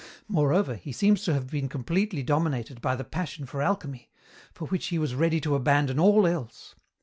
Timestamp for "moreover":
0.27-0.77